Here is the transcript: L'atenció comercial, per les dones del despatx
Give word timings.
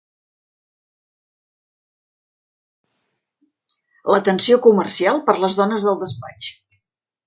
L'atenció 4.15 4.61
comercial, 4.67 5.25
per 5.31 5.41
les 5.45 5.63
dones 5.63 5.91
del 5.91 6.05
despatx 6.05 6.55